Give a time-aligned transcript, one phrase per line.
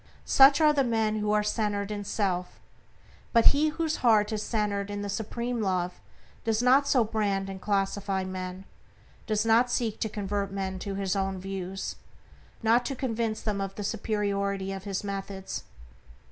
[0.25, 2.59] Such are the men who are centered in self.
[3.33, 5.99] But he whose heart is centered in the supreme Love
[6.43, 8.65] does not so brand and classify men;
[9.27, 11.97] does not seek to convert men to his own views,
[12.63, 15.65] not to convince them of the superiority of his methods.